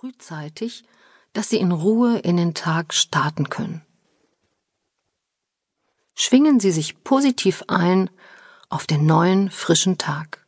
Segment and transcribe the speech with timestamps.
[0.00, 0.84] frühzeitig,
[1.32, 3.84] dass Sie in Ruhe in den Tag starten können.
[6.14, 8.08] Schwingen Sie sich positiv ein
[8.68, 10.46] auf den neuen, frischen Tag.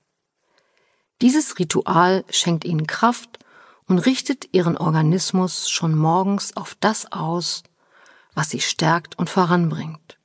[1.20, 3.40] Dieses Ritual schenkt Ihnen Kraft
[3.86, 7.64] und richtet Ihren Organismus schon morgens auf das aus,
[8.34, 10.18] was Sie stärkt und voranbringt.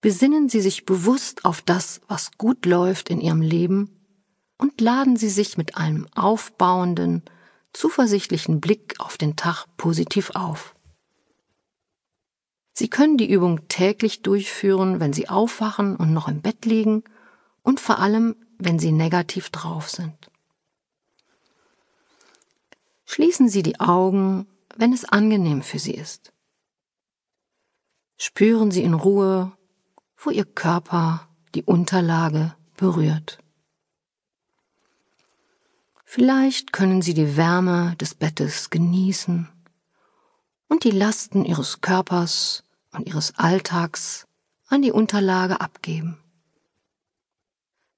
[0.00, 4.00] Besinnen Sie sich bewusst auf das, was gut läuft in Ihrem Leben
[4.56, 7.24] und laden Sie sich mit einem aufbauenden,
[7.72, 10.74] zuversichtlichen Blick auf den Tag positiv auf.
[12.72, 17.04] Sie können die Übung täglich durchführen, wenn Sie aufwachen und noch im Bett liegen
[17.62, 20.30] und vor allem, wenn Sie negativ drauf sind.
[23.04, 26.32] Schließen Sie die Augen, wenn es angenehm für Sie ist.
[28.16, 29.52] Spüren Sie in Ruhe,
[30.16, 33.39] wo Ihr Körper die Unterlage berührt.
[36.12, 39.48] Vielleicht können Sie die Wärme des Bettes genießen
[40.66, 44.26] und die Lasten Ihres Körpers und ihres Alltags
[44.66, 46.18] an die Unterlage abgeben.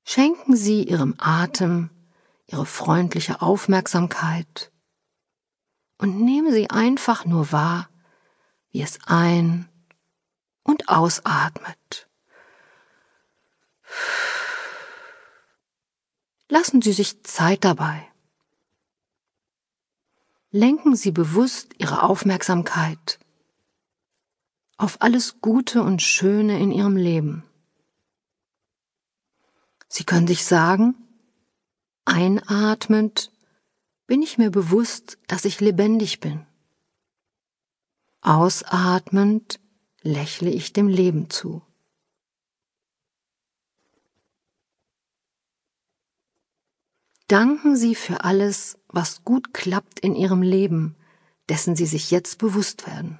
[0.04, 1.88] Schenken Sie Ihrem Atem
[2.48, 4.70] Ihre freundliche Aufmerksamkeit
[5.97, 7.88] und nehmen Sie einfach nur wahr,
[8.72, 9.70] wie es ein-
[10.64, 12.10] und ausatmet.
[16.53, 18.06] Lassen Sie sich Zeit dabei.
[20.50, 23.19] Lenken Sie bewusst Ihre Aufmerksamkeit
[24.77, 27.42] auf alles Gute und Schöne in ihrem Leben.
[29.89, 30.94] Sie können sich sagen,
[32.05, 33.33] einatmend
[34.06, 36.44] bin ich mir bewusst, dass ich lebendig bin.
[38.20, 39.59] Ausatmend
[40.03, 41.62] lächle ich dem Leben zu.
[47.33, 50.97] Danken Sie für alles, was gut klappt in Ihrem Leben,
[51.48, 53.19] dessen Sie sich jetzt bewusst werden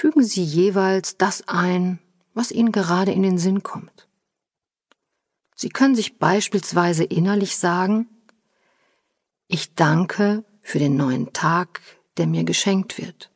[0.00, 1.98] fügen Sie jeweils das ein,
[2.32, 4.08] was Ihnen gerade in den Sinn kommt.
[5.54, 8.08] Sie können sich beispielsweise innerlich sagen,
[9.46, 11.82] ich danke für den neuen Tag,
[12.16, 13.30] der mir geschenkt wird.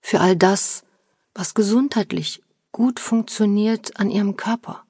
[0.00, 0.82] Für all das,
[1.32, 4.84] was gesundheitlich gut funktioniert an Ihrem Körper.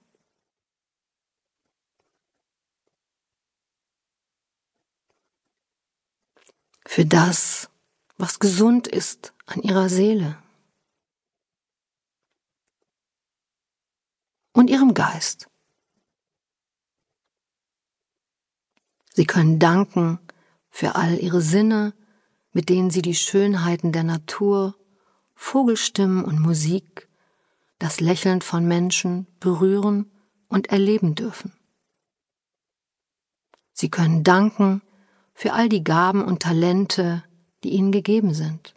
[6.94, 7.70] Für das,
[8.19, 10.36] was gesund ist an ihrer Seele
[14.53, 15.48] und ihrem Geist.
[19.14, 20.19] Sie können danken
[20.69, 21.94] für all ihre Sinne,
[22.53, 24.76] mit denen sie die Schönheiten der Natur,
[25.34, 27.09] Vogelstimmen und Musik,
[27.78, 30.10] das Lächeln von Menschen berühren
[30.47, 31.54] und erleben dürfen.
[33.72, 34.82] Sie können danken
[35.34, 37.25] für all die Gaben und Talente,
[37.65, 38.75] die ihnen gegeben sind.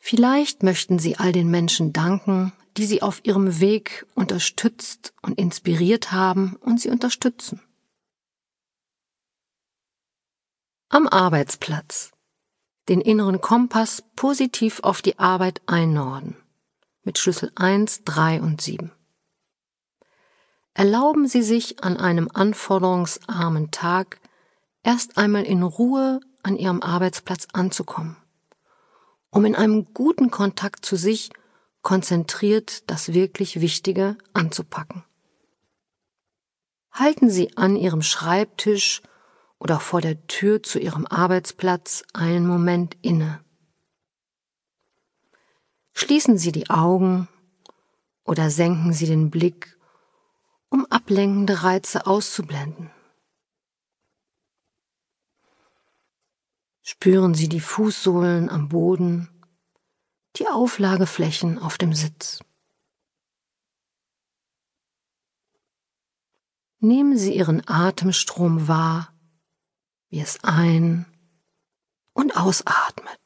[0.00, 6.10] Vielleicht möchten Sie all den Menschen danken, die Sie auf Ihrem Weg unterstützt und inspiriert
[6.10, 7.60] haben und Sie unterstützen.
[10.88, 12.10] Am Arbeitsplatz.
[12.88, 16.36] Den inneren Kompass positiv auf die Arbeit einnorden.
[17.04, 18.90] Mit Schlüssel 1, 3 und 7.
[20.80, 24.18] Erlauben Sie sich an einem anforderungsarmen Tag
[24.82, 28.16] erst einmal in Ruhe an Ihrem Arbeitsplatz anzukommen,
[29.28, 31.28] um in einem guten Kontakt zu sich
[31.82, 35.04] konzentriert das wirklich Wichtige anzupacken.
[36.92, 39.02] Halten Sie an Ihrem Schreibtisch
[39.58, 43.44] oder vor der Tür zu Ihrem Arbeitsplatz einen Moment inne.
[45.92, 47.28] Schließen Sie die Augen
[48.24, 49.76] oder senken Sie den Blick
[50.70, 52.90] um ablenkende Reize auszublenden.
[56.80, 59.28] Spüren Sie die Fußsohlen am Boden,
[60.36, 62.40] die Auflageflächen auf dem Sitz.
[66.78, 69.12] Nehmen Sie Ihren Atemstrom wahr,
[70.08, 71.04] wie es ein-
[72.14, 73.19] und ausatmet.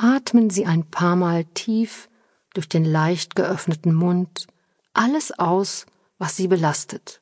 [0.00, 2.08] Atmen Sie ein paar Mal tief
[2.54, 4.46] durch den leicht geöffneten Mund
[4.94, 5.86] alles aus,
[6.18, 7.20] was Sie belastet,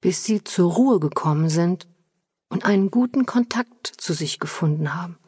[0.00, 1.88] bis Sie zur Ruhe gekommen sind
[2.48, 5.18] und einen guten Kontakt zu sich gefunden haben.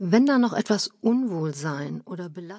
[0.00, 2.58] Wenn da noch etwas Unwohlsein oder Belastung